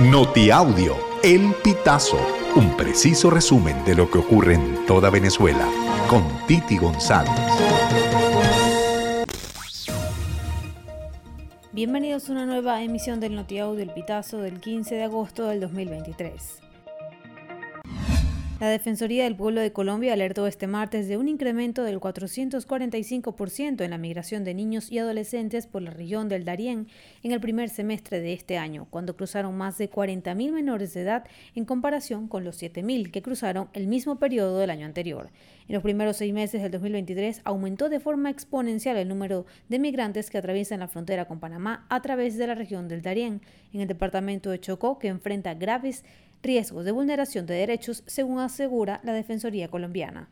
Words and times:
Notiaudio, 0.00 0.96
El 1.22 1.54
Pitazo, 1.62 2.18
un 2.56 2.76
preciso 2.76 3.30
resumen 3.30 3.84
de 3.84 3.94
lo 3.94 4.10
que 4.10 4.18
ocurre 4.18 4.54
en 4.54 4.84
toda 4.86 5.08
Venezuela, 5.08 5.68
con 6.10 6.24
Titi 6.48 6.76
González. 6.78 7.30
Bienvenidos 11.70 12.28
a 12.28 12.32
una 12.32 12.44
nueva 12.44 12.82
emisión 12.82 13.20
del 13.20 13.36
Notiaudio, 13.36 13.84
El 13.84 13.90
Pitazo 13.90 14.38
del 14.38 14.58
15 14.58 14.96
de 14.96 15.04
agosto 15.04 15.46
del 15.46 15.60
2023. 15.60 16.63
La 18.64 18.70
Defensoría 18.70 19.24
del 19.24 19.36
Pueblo 19.36 19.60
de 19.60 19.74
Colombia 19.74 20.14
alertó 20.14 20.46
este 20.46 20.66
martes 20.66 21.06
de 21.06 21.18
un 21.18 21.28
incremento 21.28 21.84
del 21.84 22.00
445% 22.00 23.84
en 23.84 23.90
la 23.90 23.98
migración 23.98 24.42
de 24.42 24.54
niños 24.54 24.90
y 24.90 24.98
adolescentes 24.98 25.66
por 25.66 25.82
la 25.82 25.90
región 25.90 26.30
del 26.30 26.46
Darién 26.46 26.88
en 27.22 27.32
el 27.32 27.40
primer 27.40 27.68
semestre 27.68 28.20
de 28.20 28.32
este 28.32 28.56
año, 28.56 28.86
cuando 28.88 29.16
cruzaron 29.16 29.54
más 29.54 29.76
de 29.76 29.90
40.000 29.90 30.50
menores 30.50 30.94
de 30.94 31.02
edad 31.02 31.26
en 31.54 31.66
comparación 31.66 32.26
con 32.26 32.42
los 32.42 32.62
7.000 32.62 33.10
que 33.10 33.20
cruzaron 33.20 33.68
el 33.74 33.86
mismo 33.86 34.18
periodo 34.18 34.58
del 34.58 34.70
año 34.70 34.86
anterior. 34.86 35.28
En 35.68 35.74
los 35.74 35.82
primeros 35.82 36.16
seis 36.16 36.32
meses 36.32 36.62
del 36.62 36.72
2023 36.72 37.42
aumentó 37.44 37.90
de 37.90 38.00
forma 38.00 38.30
exponencial 38.30 38.96
el 38.96 39.08
número 39.08 39.44
de 39.68 39.78
migrantes 39.78 40.30
que 40.30 40.38
atraviesan 40.38 40.80
la 40.80 40.88
frontera 40.88 41.26
con 41.26 41.38
Panamá 41.38 41.84
a 41.90 42.00
través 42.00 42.38
de 42.38 42.46
la 42.46 42.54
región 42.54 42.88
del 42.88 43.02
Darién, 43.02 43.42
en 43.74 43.82
el 43.82 43.88
departamento 43.88 44.48
de 44.48 44.58
Chocó, 44.60 44.98
que 44.98 45.08
enfrenta 45.08 45.52
graves 45.52 46.02
riesgos 46.44 46.84
de 46.84 46.92
vulneración 46.92 47.46
de 47.46 47.54
derechos, 47.54 48.04
según 48.06 48.38
asegura 48.38 49.00
la 49.02 49.12
Defensoría 49.12 49.68
colombiana. 49.68 50.30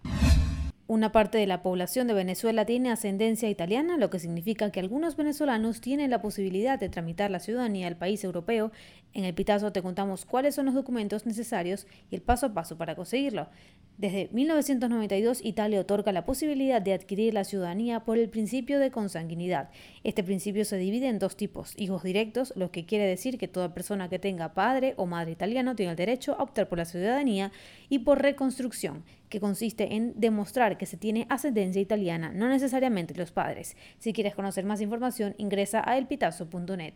Una 0.92 1.10
parte 1.10 1.38
de 1.38 1.46
la 1.46 1.62
población 1.62 2.06
de 2.06 2.12
Venezuela 2.12 2.66
tiene 2.66 2.91
ascendencia 2.91 3.48
italiana, 3.48 3.96
lo 3.96 4.10
que 4.10 4.19
significa 4.19 4.70
que 4.70 4.78
algunos 4.78 5.16
venezolanos 5.16 5.80
tienen 5.80 6.10
la 6.10 6.20
posibilidad 6.20 6.78
de 6.78 6.91
tramitar 6.91 7.30
la 7.30 7.41
ciudadanía 7.41 7.87
del 7.87 7.96
país 7.96 8.23
europeo. 8.24 8.73
En 9.14 9.24
el 9.24 9.33
Pitazo 9.33 9.73
te 9.73 9.80
contamos 9.80 10.27
cuáles 10.27 10.55
son 10.55 10.66
los 10.66 10.74
documentos 10.74 11.24
necesarios 11.24 11.86
y 12.10 12.16
el 12.16 12.20
paso 12.20 12.45
a 12.45 12.52
paso 12.52 12.77
para 12.77 12.95
conseguirlo. 12.95 13.48
Desde 13.97 14.28
1992, 14.33 15.42
Italia 15.44 15.80
otorga 15.80 16.12
la 16.12 16.27
posibilidad 16.27 16.83
de 16.83 16.92
adquirir 16.92 17.33
la 17.33 17.45
ciudadanía 17.45 18.00
por 18.00 18.19
el 18.19 18.28
principio 18.28 18.78
de 18.78 18.91
consanguinidad. 18.91 19.70
Este 20.02 20.22
principio 20.22 20.64
se 20.67 20.77
divide 20.77 21.08
en 21.08 21.19
dos 21.19 21.36
tipos, 21.36 21.72
hijos 21.78 22.02
directos, 22.02 22.52
lo 22.55 22.70
que 22.70 22.84
quiere 22.84 23.06
decir 23.06 23.39
que 23.39 23.48
toda 23.48 23.72
persona 23.72 24.08
que 24.11 24.19
tenga 24.19 24.55
padre 24.55 24.95
o 24.97 25.06
madre 25.06 25.33
italiano 25.33 25.74
tiene 25.74 25.92
el 25.92 25.97
derecho 25.97 26.36
a 26.39 26.42
optar 26.42 26.69
por 26.69 26.78
la 26.78 26.84
ciudadanía, 26.84 27.50
y 27.89 28.00
por 28.00 28.22
reconstrucción, 28.22 29.05
que 29.28 29.39
consiste 29.39 29.95
en 29.95 30.14
demostrar 30.19 30.78
que 30.78 30.81
se 30.86 30.97
tiene 30.97 31.27
ascendencia 31.28 31.80
italiana, 31.80 32.33
no 32.34 32.48
necesariamente 32.48 33.14
los 33.14 33.33
padres. 33.33 33.77
Si 33.98 34.12
quieres 34.12 34.34
conocer 34.34 34.64
más 34.64 34.80
información, 34.80 35.34
ingresa 35.39 35.83
a 35.84 35.98
elpitazo.net. 35.98 36.94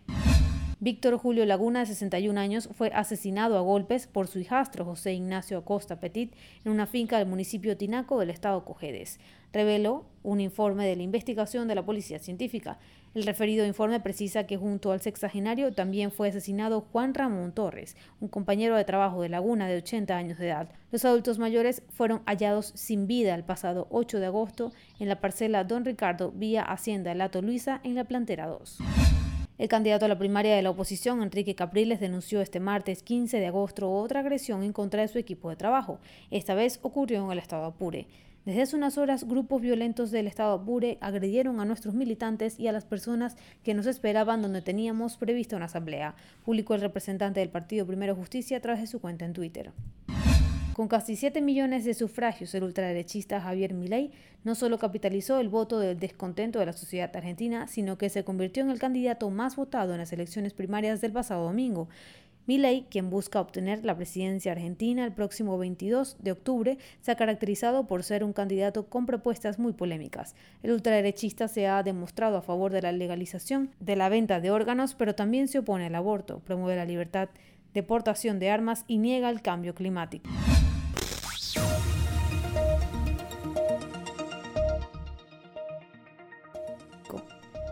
Víctor 0.78 1.16
Julio 1.16 1.46
Laguna, 1.46 1.80
de 1.80 1.86
61 1.86 2.38
años, 2.38 2.68
fue 2.76 2.88
asesinado 2.88 3.56
a 3.56 3.62
golpes 3.62 4.06
por 4.06 4.28
su 4.28 4.38
hijastro 4.38 4.84
José 4.84 5.14
Ignacio 5.14 5.56
Acosta 5.56 6.00
Petit 6.00 6.34
en 6.66 6.72
una 6.72 6.86
finca 6.86 7.16
del 7.16 7.26
municipio 7.26 7.78
Tinaco 7.78 8.20
del 8.20 8.28
estado 8.28 8.62
Cojedes. 8.66 9.18
Reveló 9.54 10.04
un 10.22 10.38
informe 10.38 10.86
de 10.86 10.94
la 10.94 11.02
investigación 11.02 11.66
de 11.66 11.76
la 11.76 11.86
Policía 11.86 12.18
Científica. 12.18 12.78
El 13.14 13.24
referido 13.24 13.64
informe 13.64 14.00
precisa 14.00 14.46
que 14.46 14.58
junto 14.58 14.92
al 14.92 15.00
sexagenario 15.00 15.72
también 15.72 16.10
fue 16.10 16.28
asesinado 16.28 16.82
Juan 16.92 17.14
Ramón 17.14 17.52
Torres, 17.52 17.96
un 18.20 18.28
compañero 18.28 18.76
de 18.76 18.84
trabajo 18.84 19.22
de 19.22 19.30
Laguna 19.30 19.68
de 19.68 19.78
80 19.78 20.14
años 20.14 20.36
de 20.36 20.48
edad. 20.48 20.68
Los 20.92 21.06
adultos 21.06 21.38
mayores 21.38 21.84
fueron 21.88 22.20
hallados 22.26 22.72
sin 22.74 23.06
vida 23.06 23.34
el 23.34 23.44
pasado 23.44 23.86
8 23.88 24.20
de 24.20 24.26
agosto 24.26 24.72
en 24.98 25.08
la 25.08 25.22
parcela 25.22 25.64
Don 25.64 25.86
Ricardo, 25.86 26.32
vía 26.32 26.64
Hacienda 26.64 27.14
Lato 27.14 27.40
Luisa, 27.40 27.80
en 27.82 27.94
la 27.94 28.04
plantera 28.04 28.46
2. 28.46 28.78
El 29.58 29.68
candidato 29.68 30.04
a 30.04 30.08
la 30.08 30.18
primaria 30.18 30.54
de 30.54 30.60
la 30.60 30.68
oposición, 30.68 31.22
Enrique 31.22 31.54
Capriles, 31.54 31.98
denunció 31.98 32.42
este 32.42 32.60
martes 32.60 33.02
15 33.02 33.40
de 33.40 33.46
agosto 33.46 33.90
otra 33.90 34.20
agresión 34.20 34.62
en 34.62 34.74
contra 34.74 35.00
de 35.00 35.08
su 35.08 35.16
equipo 35.16 35.48
de 35.48 35.56
trabajo. 35.56 35.98
Esta 36.30 36.54
vez 36.54 36.78
ocurrió 36.82 37.24
en 37.24 37.32
el 37.32 37.38
estado 37.38 37.64
Apure. 37.64 38.06
Desde 38.44 38.60
hace 38.60 38.76
unas 38.76 38.98
horas, 38.98 39.26
grupos 39.26 39.62
violentos 39.62 40.10
del 40.10 40.26
estado 40.26 40.52
Apure 40.52 40.98
agredieron 41.00 41.58
a 41.58 41.64
nuestros 41.64 41.94
militantes 41.94 42.60
y 42.60 42.68
a 42.68 42.72
las 42.72 42.84
personas 42.84 43.36
que 43.64 43.72
nos 43.72 43.86
esperaban 43.86 44.42
donde 44.42 44.60
teníamos 44.60 45.16
prevista 45.16 45.56
una 45.56 45.64
asamblea, 45.64 46.16
publicó 46.44 46.74
el 46.74 46.82
representante 46.82 47.40
del 47.40 47.48
partido 47.48 47.86
Primero 47.86 48.14
Justicia 48.14 48.58
a 48.58 48.60
través 48.60 48.82
de 48.82 48.88
su 48.88 49.00
cuenta 49.00 49.24
en 49.24 49.32
Twitter. 49.32 49.72
Con 50.76 50.88
casi 50.88 51.16
7 51.16 51.40
millones 51.40 51.86
de 51.86 51.94
sufragios, 51.94 52.54
el 52.54 52.62
ultraderechista 52.62 53.40
Javier 53.40 53.72
Milei 53.72 54.10
no 54.44 54.54
solo 54.54 54.78
capitalizó 54.78 55.40
el 55.40 55.48
voto 55.48 55.78
del 55.78 55.98
descontento 55.98 56.58
de 56.58 56.66
la 56.66 56.74
sociedad 56.74 57.16
argentina, 57.16 57.66
sino 57.66 57.96
que 57.96 58.10
se 58.10 58.24
convirtió 58.24 58.62
en 58.62 58.68
el 58.68 58.78
candidato 58.78 59.30
más 59.30 59.56
votado 59.56 59.94
en 59.94 60.00
las 60.00 60.12
elecciones 60.12 60.52
primarias 60.52 61.00
del 61.00 61.12
pasado 61.12 61.44
domingo. 61.44 61.88
Milei, 62.44 62.84
quien 62.90 63.08
busca 63.08 63.40
obtener 63.40 63.86
la 63.86 63.96
presidencia 63.96 64.52
argentina 64.52 65.06
el 65.06 65.12
próximo 65.12 65.56
22 65.56 66.18
de 66.20 66.32
octubre, 66.32 66.76
se 67.00 67.10
ha 67.10 67.16
caracterizado 67.16 67.86
por 67.86 68.02
ser 68.02 68.22
un 68.22 68.34
candidato 68.34 68.84
con 68.86 69.06
propuestas 69.06 69.58
muy 69.58 69.72
polémicas. 69.72 70.36
El 70.62 70.72
ultraderechista 70.72 71.48
se 71.48 71.68
ha 71.68 71.82
demostrado 71.84 72.36
a 72.36 72.42
favor 72.42 72.70
de 72.70 72.82
la 72.82 72.92
legalización 72.92 73.70
de 73.80 73.96
la 73.96 74.10
venta 74.10 74.40
de 74.40 74.50
órganos, 74.50 74.94
pero 74.94 75.14
también 75.14 75.48
se 75.48 75.60
opone 75.60 75.86
al 75.86 75.94
aborto, 75.94 76.40
promueve 76.40 76.76
la 76.76 76.84
libertad 76.84 77.30
de 77.76 77.82
portación 77.82 78.38
de 78.38 78.50
armas 78.50 78.84
y 78.88 78.96
niega 78.96 79.28
el 79.28 79.42
cambio 79.42 79.74
climático. 79.74 80.30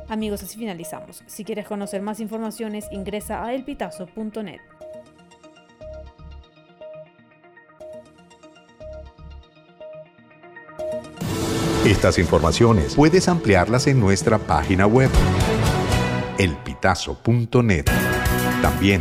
Amigos, 0.07 0.43
así 0.43 0.59
finalizamos. 0.59 1.25
Si 1.27 1.43
quieres 1.43 1.67
conocer 1.67 2.03
más 2.03 2.21
informaciones, 2.21 2.85
ingresa 2.93 3.43
a 3.43 3.55
elpitazo.net. 3.55 4.61
Estas 11.87 12.19
informaciones 12.19 12.95
puedes 12.95 13.27
ampliarlas 13.29 13.87
en 13.87 14.01
nuestra 14.01 14.39
página 14.39 14.87
web, 14.87 15.11
elpitazo.net. 16.39 17.87
También 18.61 19.01